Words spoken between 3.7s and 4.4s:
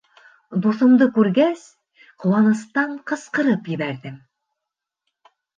ебәрҙем: